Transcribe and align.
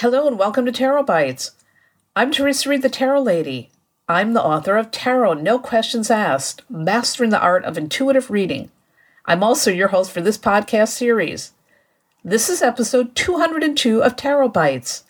Hello 0.00 0.26
and 0.26 0.38
welcome 0.38 0.64
to 0.64 0.72
Tarot 0.72 1.02
Bites. 1.02 1.50
I'm 2.16 2.32
Theresa 2.32 2.70
Reed, 2.70 2.80
the 2.80 2.88
Tarot 2.88 3.20
Lady. 3.20 3.70
I'm 4.08 4.32
the 4.32 4.42
author 4.42 4.78
of 4.78 4.90
Tarot 4.90 5.34
No 5.34 5.58
Questions 5.58 6.10
Asked 6.10 6.62
Mastering 6.70 7.28
the 7.28 7.38
Art 7.38 7.66
of 7.66 7.76
Intuitive 7.76 8.30
Reading. 8.30 8.70
I'm 9.26 9.42
also 9.42 9.70
your 9.70 9.88
host 9.88 10.10
for 10.10 10.22
this 10.22 10.38
podcast 10.38 10.92
series. 10.92 11.52
This 12.24 12.48
is 12.48 12.62
episode 12.62 13.14
202 13.14 14.02
of 14.02 14.16
Tarot 14.16 14.48
Bites, 14.48 15.04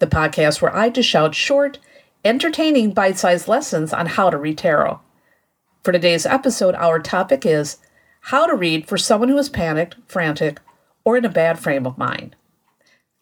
the 0.00 0.06
podcast 0.06 0.60
where 0.60 0.76
I 0.76 0.90
dish 0.90 1.14
out 1.14 1.34
short, 1.34 1.78
entertaining 2.22 2.90
bite 2.92 3.16
sized 3.16 3.48
lessons 3.48 3.94
on 3.94 4.04
how 4.04 4.28
to 4.28 4.36
read 4.36 4.58
tarot. 4.58 5.00
For 5.82 5.92
today's 5.92 6.26
episode, 6.26 6.74
our 6.74 6.98
topic 6.98 7.46
is 7.46 7.78
how 8.20 8.44
to 8.44 8.54
read 8.54 8.86
for 8.86 8.98
someone 8.98 9.30
who 9.30 9.38
is 9.38 9.48
panicked, 9.48 9.96
frantic, 10.06 10.60
or 11.06 11.16
in 11.16 11.24
a 11.24 11.30
bad 11.30 11.58
frame 11.58 11.86
of 11.86 11.96
mind. 11.96 12.36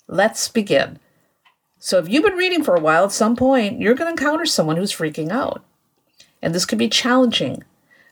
Let's 0.08 0.48
begin. 0.48 0.98
So, 1.86 1.98
if 1.98 2.08
you've 2.08 2.24
been 2.24 2.38
reading 2.38 2.64
for 2.64 2.74
a 2.74 2.80
while, 2.80 3.04
at 3.04 3.12
some 3.12 3.36
point, 3.36 3.78
you're 3.78 3.92
going 3.92 4.06
to 4.06 4.18
encounter 4.18 4.46
someone 4.46 4.78
who's 4.78 4.90
freaking 4.90 5.30
out. 5.30 5.62
And 6.40 6.54
this 6.54 6.64
can 6.64 6.78
be 6.78 6.88
challenging, 6.88 7.62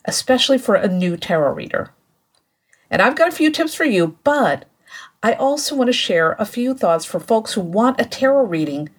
especially 0.04 0.58
for 0.58 0.74
a 0.74 0.88
new 0.88 1.16
tarot 1.16 1.54
reader. 1.54 1.88
And 2.90 3.00
I've 3.00 3.16
got 3.16 3.28
a 3.28 3.34
few 3.34 3.50
tips 3.50 3.74
for 3.74 3.86
you, 3.86 4.18
but 4.24 4.66
I 5.22 5.32
also 5.32 5.74
want 5.74 5.88
to 5.88 5.94
share 5.94 6.32
a 6.32 6.44
few 6.44 6.74
thoughts 6.74 7.06
for 7.06 7.18
folks 7.18 7.54
who 7.54 7.62
want 7.62 7.98
a 7.98 8.04
tarot 8.04 8.44
reading 8.44 8.90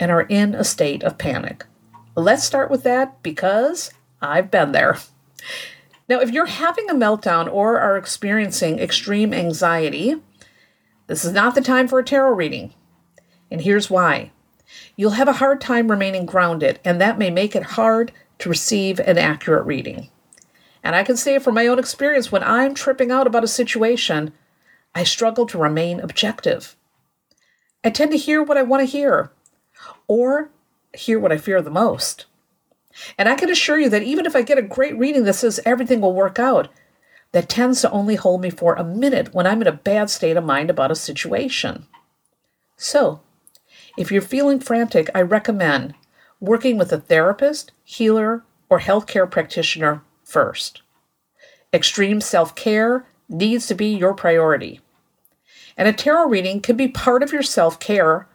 and 0.00 0.10
are 0.10 0.22
in 0.22 0.54
a 0.54 0.64
state 0.64 1.02
of 1.02 1.18
panic. 1.18 1.66
Let's 2.16 2.42
start 2.42 2.70
with 2.70 2.84
that 2.84 3.22
because 3.22 3.92
I've 4.22 4.50
been 4.50 4.72
there. 4.72 4.96
Now, 6.08 6.20
if 6.20 6.30
you're 6.30 6.46
having 6.46 6.88
a 6.88 6.94
meltdown 6.94 7.52
or 7.52 7.78
are 7.78 7.98
experiencing 7.98 8.78
extreme 8.78 9.34
anxiety, 9.34 10.14
this 11.06 11.22
is 11.22 11.34
not 11.34 11.54
the 11.54 11.60
time 11.60 11.86
for 11.86 11.98
a 11.98 12.04
tarot 12.04 12.32
reading. 12.32 12.72
And 13.52 13.60
here's 13.60 13.90
why 13.90 14.30
you'll 14.96 15.10
have 15.10 15.28
a 15.28 15.34
hard 15.34 15.60
time 15.60 15.90
remaining 15.90 16.24
grounded, 16.24 16.80
and 16.84 16.98
that 17.00 17.18
may 17.18 17.28
make 17.28 17.54
it 17.54 17.62
hard 17.62 18.10
to 18.38 18.48
receive 18.48 18.98
an 18.98 19.18
accurate 19.18 19.66
reading. 19.66 20.08
And 20.82 20.96
I 20.96 21.04
can 21.04 21.18
say 21.18 21.38
from 21.38 21.54
my 21.54 21.66
own 21.66 21.78
experience 21.78 22.32
when 22.32 22.42
I'm 22.42 22.74
tripping 22.74 23.10
out 23.10 23.26
about 23.26 23.44
a 23.44 23.48
situation, 23.48 24.32
I 24.94 25.04
struggle 25.04 25.44
to 25.46 25.58
remain 25.58 26.00
objective. 26.00 26.74
I 27.84 27.90
tend 27.90 28.10
to 28.12 28.16
hear 28.16 28.42
what 28.42 28.56
I 28.56 28.62
want 28.62 28.80
to 28.80 28.86
hear, 28.86 29.30
or 30.08 30.50
hear 30.94 31.20
what 31.20 31.32
I 31.32 31.36
fear 31.36 31.60
the 31.60 31.70
most. 31.70 32.24
And 33.18 33.28
I 33.28 33.34
can 33.34 33.50
assure 33.50 33.78
you 33.78 33.90
that 33.90 34.02
even 34.02 34.24
if 34.24 34.34
I 34.34 34.40
get 34.40 34.58
a 34.58 34.62
great 34.62 34.98
reading 34.98 35.24
that 35.24 35.34
says 35.34 35.60
everything 35.66 36.00
will 36.00 36.14
work 36.14 36.38
out, 36.38 36.68
that 37.32 37.50
tends 37.50 37.82
to 37.82 37.90
only 37.90 38.14
hold 38.14 38.40
me 38.40 38.48
for 38.48 38.74
a 38.74 38.84
minute 38.84 39.34
when 39.34 39.46
I'm 39.46 39.60
in 39.60 39.68
a 39.68 39.72
bad 39.72 40.08
state 40.08 40.38
of 40.38 40.44
mind 40.44 40.70
about 40.70 40.90
a 40.90 40.96
situation. 40.96 41.86
So, 42.76 43.20
if 43.96 44.10
you're 44.10 44.22
feeling 44.22 44.60
frantic, 44.60 45.10
I 45.14 45.22
recommend 45.22 45.94
working 46.40 46.76
with 46.78 46.92
a 46.92 46.98
therapist, 47.00 47.72
healer, 47.84 48.44
or 48.68 48.80
healthcare 48.80 49.30
practitioner 49.30 50.02
first. 50.24 50.82
Extreme 51.72 52.20
self 52.20 52.54
care 52.54 53.06
needs 53.28 53.66
to 53.66 53.74
be 53.74 53.94
your 53.94 54.14
priority. 54.14 54.80
And 55.76 55.88
a 55.88 55.92
tarot 55.92 56.28
reading 56.28 56.60
can 56.60 56.76
be 56.76 56.88
part 56.88 57.22
of 57.22 57.32
your 57.32 57.42
self 57.42 57.78
care, 57.78 58.28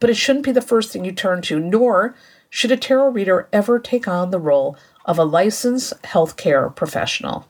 but 0.00 0.10
it 0.10 0.16
shouldn't 0.16 0.44
be 0.44 0.52
the 0.52 0.60
first 0.60 0.92
thing 0.92 1.04
you 1.04 1.12
turn 1.12 1.42
to, 1.42 1.58
nor 1.58 2.14
should 2.50 2.70
a 2.70 2.76
tarot 2.76 3.10
reader 3.10 3.48
ever 3.52 3.78
take 3.78 4.08
on 4.08 4.30
the 4.30 4.38
role 4.38 4.76
of 5.04 5.18
a 5.18 5.24
licensed 5.24 6.00
healthcare 6.02 6.74
professional. 6.74 7.46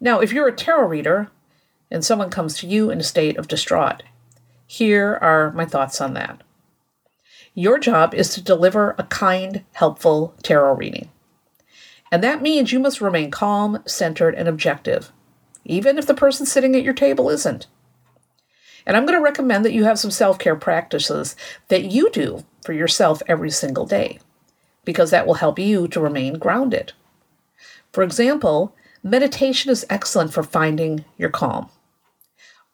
Now, 0.00 0.20
if 0.20 0.32
you're 0.32 0.48
a 0.48 0.52
tarot 0.52 0.88
reader 0.88 1.30
and 1.90 2.04
someone 2.04 2.30
comes 2.30 2.58
to 2.58 2.66
you 2.66 2.90
in 2.90 3.00
a 3.00 3.04
state 3.04 3.36
of 3.36 3.48
distraught, 3.48 4.02
here 4.66 5.18
are 5.20 5.52
my 5.52 5.64
thoughts 5.64 6.00
on 6.00 6.14
that. 6.14 6.42
Your 7.54 7.78
job 7.78 8.14
is 8.14 8.30
to 8.34 8.42
deliver 8.42 8.94
a 8.98 9.04
kind, 9.04 9.64
helpful 9.72 10.34
tarot 10.42 10.74
reading. 10.74 11.10
And 12.10 12.22
that 12.22 12.42
means 12.42 12.72
you 12.72 12.78
must 12.78 13.00
remain 13.00 13.30
calm, 13.30 13.82
centered, 13.86 14.34
and 14.34 14.48
objective, 14.48 15.12
even 15.64 15.98
if 15.98 16.06
the 16.06 16.14
person 16.14 16.46
sitting 16.46 16.74
at 16.74 16.82
your 16.82 16.94
table 16.94 17.30
isn't. 17.30 17.66
And 18.86 18.96
I'm 18.96 19.06
going 19.06 19.18
to 19.18 19.24
recommend 19.24 19.64
that 19.64 19.72
you 19.72 19.84
have 19.84 19.98
some 19.98 20.10
self 20.10 20.38
care 20.38 20.56
practices 20.56 21.36
that 21.68 21.90
you 21.90 22.10
do 22.10 22.44
for 22.64 22.72
yourself 22.72 23.22
every 23.26 23.50
single 23.50 23.86
day, 23.86 24.18
because 24.84 25.10
that 25.10 25.26
will 25.26 25.34
help 25.34 25.58
you 25.58 25.88
to 25.88 26.00
remain 26.00 26.38
grounded. 26.38 26.92
For 27.92 28.02
example, 28.02 28.74
Meditation 29.06 29.70
is 29.70 29.84
excellent 29.90 30.32
for 30.32 30.42
finding 30.42 31.04
your 31.18 31.28
calm. 31.28 31.68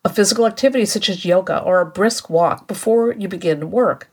A 0.03 0.09
physical 0.09 0.47
activity 0.47 0.87
such 0.87 1.11
as 1.11 1.25
yoga 1.27 1.61
or 1.63 1.81
a 1.81 1.87
brisk 1.87 2.31
walk 2.31 2.67
before 2.67 3.13
you 3.13 3.29
begin 3.29 3.71
work 3.71 4.09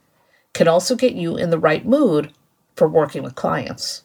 can 0.53 0.67
also 0.67 0.95
get 0.95 1.13
you 1.13 1.37
in 1.37 1.49
the 1.49 1.59
right 1.59 1.85
mood 1.85 2.33
for 2.75 2.87
working 2.87 3.23
with 3.23 3.35
clients. 3.35 4.03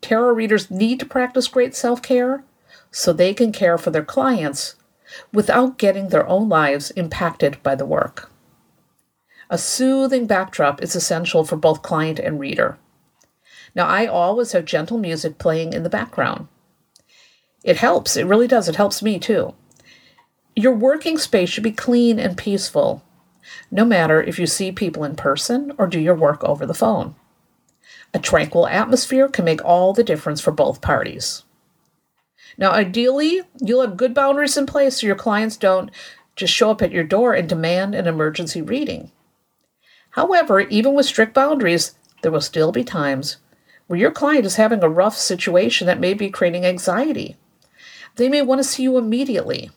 Tarot 0.00 0.32
readers 0.34 0.70
need 0.70 1.00
to 1.00 1.06
practice 1.06 1.48
great 1.48 1.74
self 1.74 2.02
care 2.02 2.44
so 2.92 3.12
they 3.12 3.34
can 3.34 3.50
care 3.50 3.76
for 3.78 3.90
their 3.90 4.04
clients 4.04 4.76
without 5.32 5.78
getting 5.78 6.08
their 6.08 6.26
own 6.28 6.48
lives 6.48 6.90
impacted 6.92 7.60
by 7.62 7.74
the 7.74 7.86
work. 7.86 8.30
A 9.50 9.58
soothing 9.58 10.26
backdrop 10.26 10.82
is 10.82 10.94
essential 10.94 11.44
for 11.44 11.56
both 11.56 11.82
client 11.82 12.18
and 12.18 12.38
reader. 12.38 12.78
Now, 13.74 13.86
I 13.86 14.06
always 14.06 14.52
have 14.52 14.64
gentle 14.64 14.98
music 14.98 15.38
playing 15.38 15.72
in 15.72 15.82
the 15.82 15.90
background. 15.90 16.48
It 17.62 17.76
helps. 17.76 18.16
It 18.16 18.26
really 18.26 18.48
does. 18.48 18.68
It 18.68 18.76
helps 18.76 19.02
me 19.02 19.18
too. 19.18 19.54
Your 20.58 20.72
working 20.72 21.18
space 21.18 21.50
should 21.50 21.62
be 21.62 21.70
clean 21.70 22.18
and 22.18 22.36
peaceful, 22.36 23.04
no 23.70 23.84
matter 23.84 24.22
if 24.22 24.38
you 24.38 24.46
see 24.46 24.72
people 24.72 25.04
in 25.04 25.14
person 25.14 25.72
or 25.76 25.86
do 25.86 26.00
your 26.00 26.14
work 26.14 26.42
over 26.42 26.64
the 26.64 26.72
phone. 26.72 27.14
A 28.14 28.18
tranquil 28.18 28.66
atmosphere 28.66 29.28
can 29.28 29.44
make 29.44 29.62
all 29.62 29.92
the 29.92 30.02
difference 30.02 30.40
for 30.40 30.52
both 30.52 30.80
parties. 30.80 31.44
Now, 32.56 32.72
ideally, 32.72 33.42
you'll 33.60 33.82
have 33.82 33.98
good 33.98 34.14
boundaries 34.14 34.56
in 34.56 34.64
place 34.64 35.00
so 35.00 35.06
your 35.06 35.14
clients 35.14 35.58
don't 35.58 35.90
just 36.34 36.54
show 36.54 36.70
up 36.70 36.80
at 36.80 36.92
your 36.92 37.04
door 37.04 37.34
and 37.34 37.46
demand 37.46 37.94
an 37.94 38.06
emergency 38.06 38.62
reading. 38.62 39.12
However, 40.10 40.60
even 40.60 40.94
with 40.94 41.04
strict 41.04 41.34
boundaries, 41.34 41.94
there 42.22 42.32
will 42.32 42.40
still 42.40 42.72
be 42.72 42.82
times 42.82 43.36
where 43.86 43.98
your 43.98 44.10
client 44.10 44.46
is 44.46 44.56
having 44.56 44.82
a 44.82 44.88
rough 44.88 45.18
situation 45.18 45.86
that 45.86 46.00
may 46.00 46.14
be 46.14 46.30
creating 46.30 46.64
anxiety 46.64 47.36
they 48.16 48.28
may 48.28 48.42
want 48.42 48.58
to 48.58 48.64
see 48.64 48.82
you 48.82 48.98
immediately. 48.98 49.70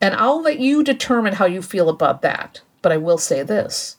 And 0.00 0.14
I'll 0.14 0.40
let 0.40 0.60
you 0.60 0.84
determine 0.84 1.34
how 1.34 1.46
you 1.46 1.60
feel 1.60 1.88
about 1.88 2.22
that. 2.22 2.62
But 2.82 2.92
I 2.92 2.96
will 2.96 3.18
say 3.18 3.42
this 3.42 3.96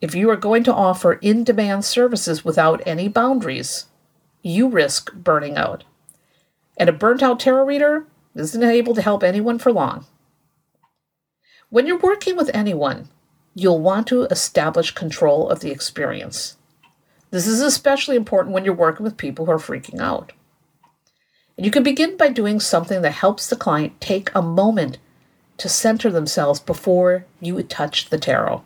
if 0.00 0.14
you 0.14 0.28
are 0.30 0.36
going 0.36 0.64
to 0.64 0.74
offer 0.74 1.14
in 1.14 1.44
demand 1.44 1.84
services 1.84 2.44
without 2.44 2.82
any 2.84 3.06
boundaries, 3.06 3.86
you 4.42 4.68
risk 4.68 5.12
burning 5.14 5.56
out. 5.56 5.84
And 6.76 6.88
a 6.88 6.92
burnt 6.92 7.22
out 7.22 7.38
tarot 7.38 7.64
reader 7.64 8.06
isn't 8.34 8.62
able 8.62 8.94
to 8.94 9.02
help 9.02 9.22
anyone 9.22 9.58
for 9.58 9.72
long. 9.72 10.06
When 11.70 11.86
you're 11.86 11.98
working 11.98 12.36
with 12.36 12.50
anyone, 12.52 13.08
you'll 13.54 13.78
want 13.78 14.08
to 14.08 14.24
establish 14.24 14.90
control 14.90 15.48
of 15.48 15.60
the 15.60 15.70
experience. 15.70 16.56
This 17.30 17.46
is 17.46 17.60
especially 17.60 18.16
important 18.16 18.54
when 18.54 18.64
you're 18.64 18.74
working 18.74 19.04
with 19.04 19.16
people 19.16 19.46
who 19.46 19.52
are 19.52 19.58
freaking 19.58 20.00
out. 20.00 20.32
And 21.56 21.64
you 21.64 21.70
can 21.70 21.82
begin 21.82 22.16
by 22.16 22.30
doing 22.30 22.60
something 22.60 23.02
that 23.02 23.12
helps 23.12 23.46
the 23.46 23.56
client 23.56 24.00
take 24.00 24.34
a 24.34 24.42
moment 24.42 24.98
to 25.58 25.68
center 25.68 26.10
themselves 26.10 26.60
before 26.60 27.24
you 27.40 27.62
touch 27.62 28.10
the 28.10 28.18
tarot. 28.18 28.64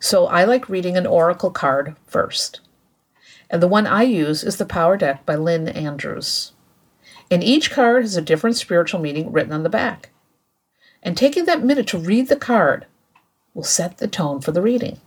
So 0.00 0.26
I 0.26 0.44
like 0.44 0.68
reading 0.68 0.96
an 0.96 1.06
oracle 1.06 1.50
card 1.50 1.96
first. 2.06 2.60
And 3.48 3.62
the 3.62 3.68
one 3.68 3.86
I 3.86 4.02
use 4.02 4.42
is 4.42 4.56
the 4.56 4.66
Power 4.66 4.96
Deck 4.96 5.24
by 5.24 5.36
Lynn 5.36 5.68
Andrews. 5.68 6.52
And 7.30 7.42
each 7.42 7.70
card 7.70 8.02
has 8.02 8.16
a 8.16 8.22
different 8.22 8.56
spiritual 8.56 9.00
meaning 9.00 9.32
written 9.32 9.52
on 9.52 9.62
the 9.62 9.70
back. 9.70 10.10
And 11.02 11.16
taking 11.16 11.44
that 11.44 11.64
minute 11.64 11.86
to 11.88 11.98
read 11.98 12.28
the 12.28 12.36
card 12.36 12.86
will 13.54 13.62
set 13.62 13.98
the 13.98 14.08
tone 14.08 14.40
for 14.40 14.52
the 14.52 14.62
reading. 14.62 15.00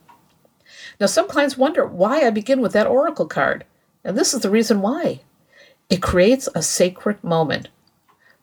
Now, 1.00 1.08
some 1.08 1.28
clients 1.28 1.58
wonder 1.58 1.86
why 1.86 2.26
I 2.26 2.30
begin 2.30 2.62
with 2.62 2.74
that 2.74 2.88
oracle 2.88 3.28
card. 3.28 3.66
And 4.04 4.18
this 4.18 4.34
is 4.34 4.42
the 4.42 4.50
reason 4.50 4.82
why. 4.82 5.22
It 5.90 6.02
creates 6.02 6.50
a 6.56 6.62
sacred 6.62 7.24
moment, 7.24 7.70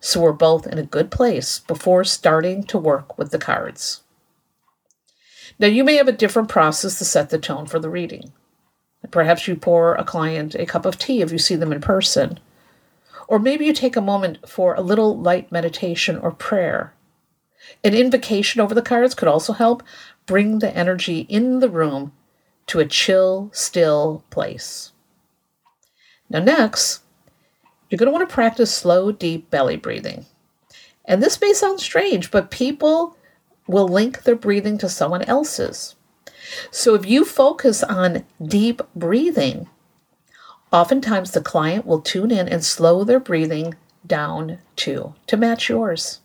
so 0.05 0.21
we're 0.21 0.33
both 0.33 0.67
in 0.67 0.77
a 0.77 0.83
good 0.83 1.11
place 1.11 1.61
before 1.61 2.05
starting 2.05 2.63
to 2.63 2.77
work 2.77 3.17
with 3.17 3.31
the 3.31 3.39
cards. 3.39 4.03
Now, 5.59 5.69
you 5.69 5.83
may 5.83 5.95
have 5.95 6.09
a 6.09 6.13
different 6.13 6.51
process 6.51 6.99
to 6.99 7.07
set 7.07 7.31
the 7.31 7.39
tone 7.39 7.65
for 7.65 7.79
the 7.79 7.89
reading. 7.89 8.31
Perhaps 9.11 9.49
you 9.49 9.57
pour 9.57 9.95
a 9.95 10.05
client 10.05 10.55
a 10.57 10.67
cup 10.67 10.85
of 10.85 10.99
tea 10.99 11.23
if 11.23 11.33
you 11.33 11.39
see 11.39 11.57
them 11.57 11.73
in 11.73 11.81
person. 11.81 12.39
Or 13.29 13.39
maybe 13.39 13.65
you 13.65 13.73
take 13.73 13.97
a 13.97 14.03
moment 14.03 14.47
for 14.47 14.75
a 14.75 14.83
little 14.83 15.19
light 15.19 15.51
meditation 15.51 16.19
or 16.19 16.33
prayer. 16.33 16.93
An 17.83 17.95
invocation 17.95 18.61
over 18.61 18.75
the 18.75 18.83
cards 18.83 19.15
could 19.15 19.29
also 19.29 19.55
help 19.55 19.83
bring 20.27 20.59
the 20.59 20.77
energy 20.77 21.21
in 21.31 21.61
the 21.61 21.71
room 21.71 22.13
to 22.67 22.79
a 22.79 22.85
chill, 22.85 23.49
still 23.55 24.23
place. 24.29 24.93
Now, 26.29 26.41
next, 26.41 27.04
you're 27.95 27.99
going 27.99 28.13
to 28.13 28.19
want 28.19 28.29
to 28.29 28.35
practice 28.35 28.75
slow, 28.75 29.13
deep 29.13 29.51
belly 29.51 29.77
breathing. 29.77 30.27
And 31.05 31.23
this 31.23 31.41
may 31.41 31.53
sound 31.53 31.79
strange, 31.79 32.33
but 32.33 32.51
people 32.51 33.17
will 33.69 33.87
link 33.87 34.25
their 34.25 34.35
breathing 34.35 34.79
to 34.79 34.89
someone 34.89 35.23
else's. 35.23 35.95
So 36.73 36.97
if 36.97 37.07
you 37.07 37.25
focus 37.25 37.85
on 37.85 38.25
deep 38.45 38.83
breathing, 38.97 39.69
oftentimes 40.73 41.31
the 41.31 41.41
client 41.41 41.87
will 41.87 42.01
tune 42.01 42.33
in 42.33 42.49
and 42.49 42.65
slow 42.65 43.05
their 43.05 43.21
breathing 43.21 43.77
down 44.05 44.59
too 44.75 45.15
to 45.29 45.37
match 45.37 45.69
yours. 45.69 46.19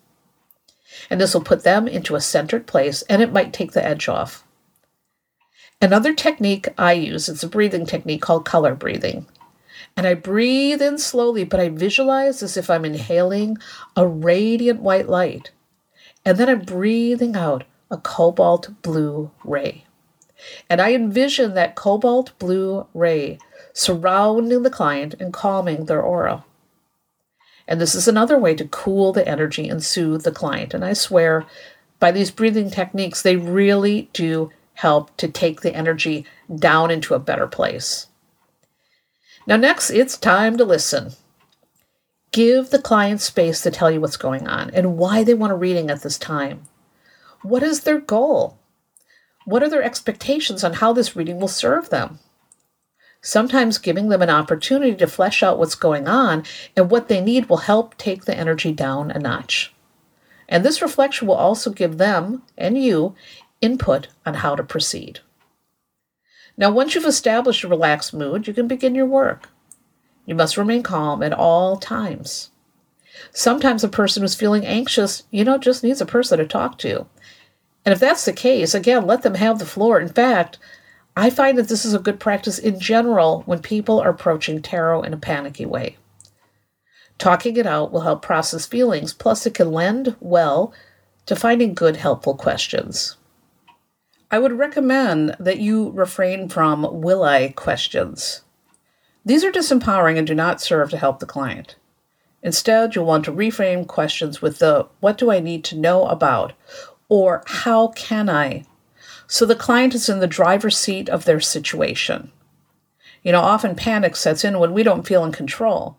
And 1.07 1.21
this 1.21 1.35
will 1.35 1.41
put 1.41 1.63
them 1.63 1.87
into 1.87 2.15
a 2.15 2.21
centered 2.21 2.65
place 2.65 3.03
and 3.03 3.21
it 3.21 3.31
might 3.31 3.53
take 3.53 3.73
the 3.73 3.85
edge 3.85 4.09
off. 4.09 4.43
Another 5.79 6.15
technique 6.15 6.67
I 6.79 6.93
use 6.93 7.29
is 7.29 7.43
a 7.43 7.47
breathing 7.47 7.85
technique 7.85 8.23
called 8.23 8.43
color 8.43 8.73
breathing. 8.73 9.27
And 9.95 10.07
I 10.07 10.13
breathe 10.13 10.81
in 10.81 10.97
slowly, 10.97 11.43
but 11.43 11.59
I 11.59 11.69
visualize 11.69 12.41
as 12.41 12.57
if 12.57 12.69
I'm 12.69 12.85
inhaling 12.85 13.57
a 13.95 14.07
radiant 14.07 14.81
white 14.81 15.09
light. 15.09 15.51
And 16.25 16.37
then 16.37 16.49
I'm 16.49 16.61
breathing 16.61 17.35
out 17.35 17.63
a 17.91 17.97
cobalt 17.97 18.81
blue 18.81 19.31
ray. 19.43 19.85
And 20.69 20.81
I 20.81 20.93
envision 20.93 21.53
that 21.53 21.75
cobalt 21.75 22.37
blue 22.39 22.87
ray 22.93 23.39
surrounding 23.73 24.63
the 24.63 24.69
client 24.69 25.15
and 25.19 25.33
calming 25.33 25.85
their 25.85 26.01
aura. 26.01 26.45
And 27.67 27.79
this 27.79 27.93
is 27.93 28.07
another 28.07 28.37
way 28.37 28.55
to 28.55 28.67
cool 28.67 29.13
the 29.13 29.27
energy 29.27 29.69
and 29.69 29.83
soothe 29.83 30.23
the 30.23 30.31
client. 30.31 30.73
And 30.73 30.83
I 30.83 30.93
swear, 30.93 31.45
by 31.99 32.11
these 32.11 32.31
breathing 32.31 32.71
techniques, 32.71 33.21
they 33.21 33.35
really 33.35 34.09
do 34.11 34.49
help 34.73 35.15
to 35.17 35.27
take 35.27 35.61
the 35.61 35.75
energy 35.75 36.25
down 36.53 36.89
into 36.89 37.13
a 37.13 37.19
better 37.19 37.45
place. 37.45 38.07
Now, 39.49 39.55
next, 39.55 39.89
it's 39.89 40.15
time 40.15 40.57
to 40.57 40.63
listen. 40.63 41.13
Give 42.31 42.69
the 42.69 42.77
client 42.77 43.19
space 43.19 43.63
to 43.63 43.71
tell 43.71 43.89
you 43.89 43.99
what's 43.99 44.15
going 44.15 44.47
on 44.47 44.69
and 44.69 44.95
why 44.95 45.23
they 45.23 45.33
want 45.33 45.51
a 45.51 45.55
reading 45.55 45.89
at 45.89 46.03
this 46.03 46.19
time. 46.19 46.67
What 47.41 47.63
is 47.63 47.79
their 47.79 47.99
goal? 47.99 48.59
What 49.45 49.63
are 49.63 49.69
their 49.69 49.81
expectations 49.81 50.63
on 50.63 50.73
how 50.73 50.93
this 50.93 51.15
reading 51.15 51.39
will 51.39 51.47
serve 51.47 51.89
them? 51.89 52.19
Sometimes 53.23 53.79
giving 53.79 54.09
them 54.09 54.21
an 54.21 54.29
opportunity 54.29 54.95
to 54.95 55.07
flesh 55.07 55.41
out 55.41 55.57
what's 55.57 55.73
going 55.73 56.07
on 56.07 56.43
and 56.77 56.91
what 56.91 57.07
they 57.07 57.19
need 57.19 57.49
will 57.49 57.57
help 57.57 57.97
take 57.97 58.25
the 58.25 58.37
energy 58.37 58.71
down 58.71 59.09
a 59.09 59.17
notch. 59.17 59.73
And 60.47 60.63
this 60.63 60.79
reflection 60.79 61.27
will 61.27 61.33
also 61.33 61.71
give 61.71 61.97
them 61.97 62.43
and 62.55 62.77
you 62.77 63.15
input 63.61 64.09
on 64.27 64.35
how 64.35 64.55
to 64.55 64.63
proceed. 64.63 65.21
Now, 66.59 66.69
once 66.71 66.93
you've 66.93 67.05
established 67.05 67.63
a 67.63 67.69
relaxed 67.69 68.13
mood, 68.13 68.45
you 68.45 68.53
can 68.53 68.67
begin 68.67 68.93
your 68.93 69.05
work. 69.05 69.49
You 70.25 70.35
must 70.35 70.57
remain 70.57 70.83
calm 70.83 71.23
at 71.23 71.31
all 71.31 71.77
times. 71.77 72.51
Sometimes 73.31 73.81
a 73.81 73.87
person 73.87 74.21
who's 74.21 74.35
feeling 74.35 74.65
anxious, 74.65 75.23
you 75.31 75.45
know, 75.45 75.57
just 75.57 75.85
needs 75.85 76.01
a 76.01 76.05
person 76.05 76.37
to 76.37 76.45
talk 76.45 76.77
to. 76.79 77.05
And 77.85 77.93
if 77.93 77.99
that's 77.99 78.25
the 78.25 78.33
case, 78.33 78.73
again, 78.73 79.07
let 79.07 79.21
them 79.21 79.35
have 79.35 79.57
the 79.57 79.65
floor. 79.65 80.01
In 80.01 80.09
fact, 80.09 80.57
I 81.15 81.29
find 81.29 81.57
that 81.57 81.69
this 81.69 81.85
is 81.85 81.93
a 81.93 81.99
good 81.99 82.19
practice 82.19 82.59
in 82.59 82.77
general 82.77 83.43
when 83.45 83.61
people 83.61 84.01
are 84.01 84.09
approaching 84.09 84.61
tarot 84.61 85.03
in 85.03 85.13
a 85.13 85.17
panicky 85.17 85.65
way. 85.65 85.95
Talking 87.17 87.55
it 87.55 87.67
out 87.67 87.93
will 87.93 88.01
help 88.01 88.21
process 88.21 88.65
feelings, 88.65 89.13
plus, 89.13 89.45
it 89.45 89.53
can 89.53 89.71
lend 89.71 90.17
well 90.19 90.73
to 91.25 91.37
finding 91.37 91.73
good, 91.73 91.95
helpful 91.95 92.35
questions. 92.35 93.15
I 94.31 94.37
would 94.37 94.59
recommend 94.59 95.35
that 95.39 95.59
you 95.59 95.89
refrain 95.89 96.49
from 96.49 97.01
will 97.01 97.23
I 97.23 97.49
questions. 97.49 98.41
These 99.25 99.43
are 99.43 99.51
disempowering 99.51 100.19
and 100.19 100.27
do 100.27 100.35
not 100.35 100.61
serve 100.61 100.91
to 100.91 100.97
help 100.97 101.19
the 101.19 101.25
client. 101.25 101.77
Instead, 102.43 102.93
you'll 102.93 103.05
want 103.05 103.25
to 103.25 103.31
reframe 103.31 103.87
questions 103.87 104.39
with 104.39 104.59
the 104.59 104.87
what 104.99 105.17
do 105.17 105.31
I 105.31 105.39
need 105.39 105.63
to 105.65 105.77
know 105.77 106.05
about 106.05 106.53
or 107.09 107.43
how 107.47 107.87
can 107.89 108.29
I? 108.29 108.65
So 109.25 109.47
the 109.47 109.55
client 109.55 109.95
is 109.95 110.07
in 110.07 110.19
the 110.19 110.27
driver's 110.27 110.77
seat 110.77 111.09
of 111.09 111.25
their 111.25 111.39
situation. 111.39 112.31
You 113.23 113.31
know, 113.31 113.41
often 113.41 113.75
panic 113.75 114.15
sets 114.15 114.43
in 114.43 114.59
when 114.59 114.73
we 114.73 114.83
don't 114.83 115.07
feel 115.07 115.25
in 115.25 115.31
control. 115.31 115.97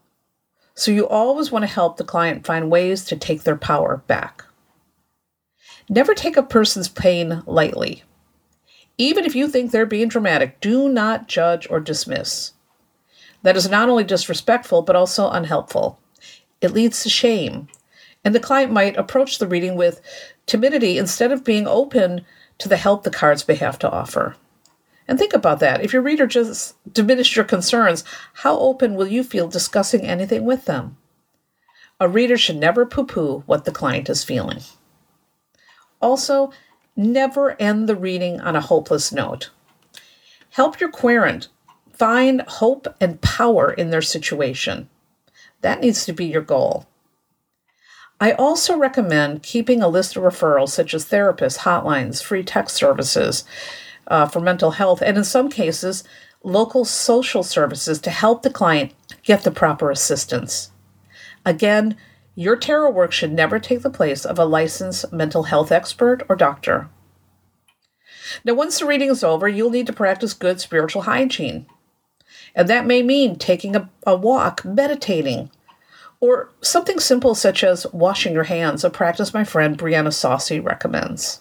So 0.74 0.92
you 0.92 1.06
always 1.06 1.50
want 1.50 1.64
to 1.64 1.66
help 1.66 1.96
the 1.96 2.04
client 2.04 2.46
find 2.46 2.70
ways 2.70 3.04
to 3.06 3.16
take 3.16 3.42
their 3.42 3.56
power 3.56 4.02
back. 4.06 4.44
Never 5.88 6.14
take 6.14 6.36
a 6.36 6.42
person's 6.44 6.88
pain 6.88 7.42
lightly. 7.44 8.04
Even 9.00 9.24
if 9.24 9.34
you 9.34 9.48
think 9.48 9.70
they're 9.70 9.86
being 9.86 10.08
dramatic, 10.08 10.60
do 10.60 10.86
not 10.86 11.26
judge 11.26 11.66
or 11.70 11.80
dismiss. 11.80 12.52
That 13.42 13.56
is 13.56 13.70
not 13.70 13.88
only 13.88 14.04
disrespectful, 14.04 14.82
but 14.82 14.94
also 14.94 15.30
unhelpful. 15.30 15.98
It 16.60 16.72
leads 16.72 17.02
to 17.02 17.08
shame. 17.08 17.68
And 18.26 18.34
the 18.34 18.40
client 18.40 18.72
might 18.72 18.98
approach 18.98 19.38
the 19.38 19.46
reading 19.46 19.74
with 19.74 20.02
timidity 20.44 20.98
instead 20.98 21.32
of 21.32 21.44
being 21.44 21.66
open 21.66 22.26
to 22.58 22.68
the 22.68 22.76
help 22.76 23.02
the 23.04 23.10
cards 23.10 23.48
may 23.48 23.54
have 23.54 23.78
to 23.78 23.90
offer. 23.90 24.36
And 25.08 25.18
think 25.18 25.32
about 25.32 25.60
that. 25.60 25.82
If 25.82 25.94
your 25.94 26.02
reader 26.02 26.26
just 26.26 26.76
diminished 26.92 27.36
your 27.36 27.46
concerns, 27.46 28.04
how 28.34 28.58
open 28.58 28.96
will 28.96 29.08
you 29.08 29.24
feel 29.24 29.48
discussing 29.48 30.02
anything 30.02 30.44
with 30.44 30.66
them? 30.66 30.98
A 32.00 32.06
reader 32.06 32.36
should 32.36 32.56
never 32.56 32.84
poo 32.84 33.06
poo 33.06 33.44
what 33.46 33.64
the 33.64 33.72
client 33.72 34.10
is 34.10 34.24
feeling. 34.24 34.60
Also, 36.02 36.52
Never 37.00 37.58
end 37.58 37.88
the 37.88 37.96
reading 37.96 38.42
on 38.42 38.54
a 38.54 38.60
hopeless 38.60 39.10
note. 39.10 39.48
Help 40.50 40.80
your 40.80 40.90
querent 40.90 41.48
find 41.94 42.42
hope 42.42 42.86
and 43.00 43.22
power 43.22 43.72
in 43.72 43.88
their 43.88 44.02
situation. 44.02 44.86
That 45.62 45.80
needs 45.80 46.04
to 46.04 46.12
be 46.12 46.26
your 46.26 46.42
goal. 46.42 46.86
I 48.20 48.32
also 48.32 48.76
recommend 48.76 49.42
keeping 49.42 49.80
a 49.80 49.88
list 49.88 50.14
of 50.14 50.24
referrals 50.24 50.72
such 50.72 50.92
as 50.92 51.06
therapists, 51.06 51.60
hotlines, 51.60 52.22
free 52.22 52.42
text 52.42 52.76
services 52.76 53.44
uh, 54.08 54.26
for 54.26 54.40
mental 54.40 54.72
health, 54.72 55.00
and 55.00 55.16
in 55.16 55.24
some 55.24 55.48
cases, 55.48 56.04
local 56.42 56.84
social 56.84 57.42
services 57.42 57.98
to 58.02 58.10
help 58.10 58.42
the 58.42 58.50
client 58.50 58.92
get 59.22 59.42
the 59.42 59.50
proper 59.50 59.90
assistance. 59.90 60.70
Again, 61.46 61.96
your 62.34 62.56
tarot 62.56 62.90
work 62.90 63.12
should 63.12 63.32
never 63.32 63.58
take 63.58 63.82
the 63.82 63.90
place 63.90 64.24
of 64.24 64.38
a 64.38 64.44
licensed 64.44 65.12
mental 65.12 65.44
health 65.44 65.72
expert 65.72 66.22
or 66.28 66.36
doctor. 66.36 66.88
Now, 68.44 68.54
once 68.54 68.78
the 68.78 68.86
reading 68.86 69.10
is 69.10 69.24
over, 69.24 69.48
you'll 69.48 69.70
need 69.70 69.86
to 69.88 69.92
practice 69.92 70.34
good 70.34 70.60
spiritual 70.60 71.02
hygiene. 71.02 71.66
And 72.54 72.68
that 72.68 72.86
may 72.86 73.02
mean 73.02 73.36
taking 73.36 73.74
a, 73.74 73.90
a 74.06 74.16
walk, 74.16 74.64
meditating, 74.64 75.50
or 76.20 76.50
something 76.60 77.00
simple 77.00 77.34
such 77.34 77.64
as 77.64 77.86
washing 77.92 78.32
your 78.32 78.44
hands, 78.44 78.84
a 78.84 78.90
practice 78.90 79.34
my 79.34 79.44
friend 79.44 79.78
Briana 79.78 80.12
Saussy 80.12 80.64
recommends. 80.64 81.40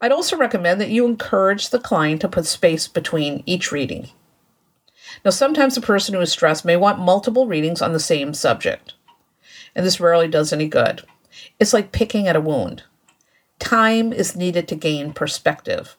I'd 0.00 0.12
also 0.12 0.36
recommend 0.36 0.80
that 0.80 0.88
you 0.88 1.06
encourage 1.06 1.68
the 1.68 1.78
client 1.78 2.22
to 2.22 2.28
put 2.28 2.46
space 2.46 2.88
between 2.88 3.42
each 3.46 3.70
reading. 3.70 4.08
Now, 5.24 5.30
sometimes 5.30 5.76
a 5.76 5.82
person 5.82 6.14
who 6.14 6.20
is 6.20 6.32
stressed 6.32 6.64
may 6.64 6.76
want 6.76 6.98
multiple 6.98 7.46
readings 7.46 7.82
on 7.82 7.92
the 7.92 8.00
same 8.00 8.32
subject 8.32 8.94
and 9.74 9.84
this 9.84 10.00
rarely 10.00 10.28
does 10.28 10.52
any 10.52 10.68
good. 10.68 11.02
It's 11.58 11.72
like 11.72 11.92
picking 11.92 12.26
at 12.26 12.36
a 12.36 12.40
wound. 12.40 12.84
Time 13.58 14.12
is 14.12 14.36
needed 14.36 14.66
to 14.68 14.74
gain 14.74 15.12
perspective. 15.12 15.96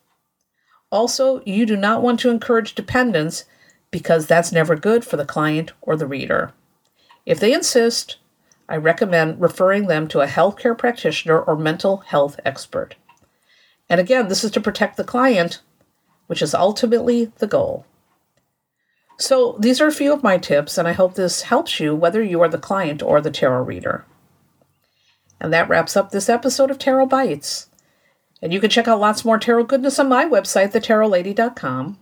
Also, 0.90 1.42
you 1.46 1.66
do 1.66 1.78
not 1.78 2.02
want 2.02 2.20
to 2.20 2.30
encourage 2.30 2.76
dependence 2.76 3.46
because 3.92 4.28
that's 4.28 4.52
never 4.52 4.76
good 4.76 5.06
for 5.06 5.18
the 5.18 5.26
client 5.26 5.72
or 5.82 5.96
the 5.96 6.08
reader. 6.08 6.54
If 7.26 7.40
they 7.40 7.54
insist, 7.54 8.18
I 8.68 8.78
recommend 8.78 9.42
referring 9.42 9.88
them 9.88 10.08
to 10.10 10.22
a 10.22 10.28
healthcare 10.28 10.78
practitioner 10.78 11.40
or 11.40 11.56
mental 11.56 11.98
health 11.98 12.40
expert. 12.46 12.96
And 13.90 14.00
again, 14.00 14.28
this 14.30 14.44
is 14.44 14.52
to 14.52 14.62
protect 14.62 14.98
the 14.98 15.04
client, 15.04 15.62
which 16.28 16.42
is 16.42 16.54
ultimately 16.54 17.26
the 17.38 17.48
goal. 17.48 17.86
So, 19.22 19.56
these 19.60 19.80
are 19.80 19.88
a 19.88 19.94
few 19.94 20.14
of 20.14 20.24
my 20.24 20.40
tips, 20.40 20.80
and 20.80 20.88
I 20.88 20.94
hope 20.94 21.14
this 21.14 21.44
helps 21.44 21.80
you 21.80 21.96
whether 21.96 22.24
you 22.24 22.42
are 22.42 22.50
the 22.50 22.58
client 22.58 23.04
or 23.04 23.22
the 23.22 23.30
tarot 23.30 23.64
reader. 23.64 24.04
And 25.40 25.54
that 25.54 25.70
wraps 25.70 25.96
up 25.96 26.10
this 26.10 26.28
episode 26.28 26.72
of 26.72 26.80
Tarot 26.80 27.06
Bites. 27.06 27.68
And 28.42 28.52
you 28.52 28.60
can 28.60 28.72
check 28.72 28.88
out 28.88 29.00
lots 29.00 29.24
more 29.24 29.38
tarot 29.38 29.66
goodness 29.66 30.00
on 30.00 30.10
my 30.10 30.26
website, 30.26 30.72
thetarotlady.com. 30.72 32.00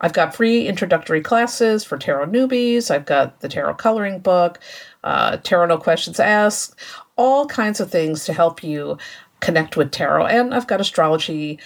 I've 0.00 0.14
got 0.14 0.34
free 0.34 0.66
introductory 0.66 1.20
classes 1.20 1.84
for 1.84 1.98
tarot 1.98 2.28
newbies. 2.28 2.90
I've 2.90 3.04
got 3.04 3.40
the 3.40 3.48
tarot 3.50 3.74
coloring 3.74 4.20
book, 4.20 4.58
uh, 5.04 5.36
tarot 5.38 5.66
no 5.66 5.76
questions 5.76 6.18
asked, 6.18 6.76
all 7.16 7.44
kinds 7.44 7.78
of 7.78 7.90
things 7.90 8.24
to 8.24 8.32
help 8.32 8.64
you 8.64 8.96
connect 9.40 9.76
with 9.76 9.90
tarot. 9.90 10.26
And 10.26 10.54
I've 10.54 10.66
got 10.66 10.80
astrology 10.80 11.58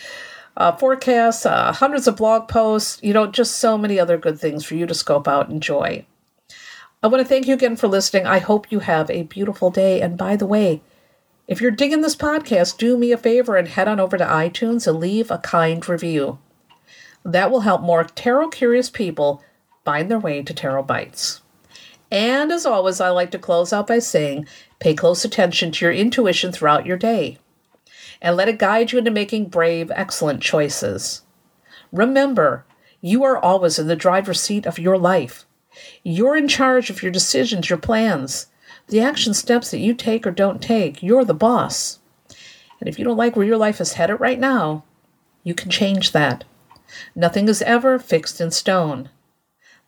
uh, 0.57 0.73
forecasts, 0.73 1.47
uh, 1.47 1.73
hundreds 1.73 2.07
of 2.07 2.17
blog 2.17 2.49
posts, 2.49 2.99
you 3.03 3.13
know, 3.13 3.27
just 3.27 3.57
so 3.57 3.79
many 3.79 3.99
other 3.99 4.19
good 4.19 4.39
things 4.39 4.65
for 4.65 4.75
you 4.75 4.87
to 4.87 4.95
scope 4.95 5.27
out 5.27 5.47
and 5.47 5.55
enjoy. 5.55 6.05
I 7.03 7.09
want 7.09 7.21
to 7.21 7.29
thank 7.29 7.49
you 7.49 7.55
again 7.55 7.77
for 7.77 7.89
listening. 7.89 8.27
I 8.27 8.39
hope 8.39 8.71
you 8.71 8.81
have 8.81 9.11
a 9.11 9.25
beautiful 9.25 9.71
day. 9.71 10.01
And 10.01 10.17
by 10.17 10.37
the 10.37 10.47
way, 10.47 10.83
if 11.49 11.61
you're 11.61 11.71
digging 11.71 12.01
this 12.01 12.15
podcast, 12.15 12.79
do 12.79 12.97
me 12.97 13.11
a 13.11 13.17
favor 13.17 13.57
and 13.57 13.67
head 13.67 13.89
on 13.89 13.99
over 13.99 14.17
to 14.17 14.25
iTunes 14.25 14.87
and 14.87 15.01
leave 15.01 15.31
a 15.31 15.39
kind 15.39 15.87
review. 15.89 16.39
That 17.25 17.51
will 17.51 17.61
help 17.61 17.83
more 17.83 18.05
tarot 18.05 18.51
curious 18.51 18.89
people 18.89 19.43
find 19.85 20.11
their 20.11 20.19
way 20.19 20.43
to 20.43 20.55
Tarot 20.55 20.85
Bites. 20.85 21.41
And 22.11 22.53
as 22.53 22.67
always, 22.67 23.01
I 23.01 23.09
like 23.09 23.31
to 23.33 23.39
close 23.39 23.73
out 23.73 23.87
by 23.87 23.99
saying 23.99 24.47
pay 24.79 24.95
close 24.95 25.25
attention 25.25 25.73
to 25.73 25.85
your 25.85 25.95
intuition 25.95 26.53
throughout 26.53 26.87
your 26.87 26.97
day. 26.97 27.39
And 28.23 28.37
let 28.37 28.49
it 28.49 28.59
guide 28.59 28.93
you 28.93 28.99
into 28.99 29.11
making 29.11 29.47
brave, 29.47 29.91
excellent 29.95 30.41
choices. 30.41 31.23
Remember, 31.91 32.65
you 33.03 33.25
are 33.25 33.37
always 33.37 33.79
in 33.79 33.89
the 33.89 33.97
driver's 33.97 34.41
seat 34.41 34.65
of 34.65 34.79
your 34.79 34.97
life. 34.97 35.45
You're 36.05 36.37
in 36.37 36.49
charge 36.49 36.89
of 36.89 37.03
your 37.03 37.11
decisions, 37.11 37.69
your 37.69 37.79
plans, 37.79 38.47
the 38.89 39.01
action 39.01 39.35
steps 39.35 39.71
that 39.73 39.81
you 39.81 39.93
take 39.93 40.27
or 40.27 40.31
don't 40.31 40.63
take. 40.63 41.03
You're 41.03 41.25
the 41.25 41.35
boss. 41.35 41.99
And 42.79 42.89
if 42.89 42.99
you 42.99 43.05
don't 43.05 43.17
like 43.17 43.37
where 43.37 43.47
your 43.47 43.57
life 43.57 43.81
is 43.81 43.95
headed 43.95 44.21
right 44.21 44.39
now, 44.39 44.85
you 45.43 45.55
can 45.55 45.71
change 45.71 46.13
that. 46.13 46.45
Nothing 47.15 47.49
is 47.49 47.63
ever 47.63 47.99
fixed 47.99 48.41
in 48.41 48.51
stone. 48.53 49.09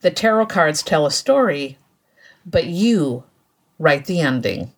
The 0.00 0.10
tarot 0.10 0.46
cards 0.46 0.82
tell 0.82 1.06
a 1.06 1.10
story, 1.10 1.78
but 2.44 2.66
you 2.66 3.24
write 3.78 4.06
the 4.06 4.20
ending. 4.20 4.72